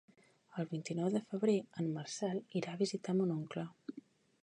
El 0.63 0.67
vint-i-nou 0.71 1.11
de 1.17 1.21
febrer 1.33 1.55
en 1.83 1.91
Marcel 1.99 2.43
irà 2.63 2.75
a 2.77 2.83
visitar 2.83 3.19
mon 3.21 3.39
oncle. 3.41 3.71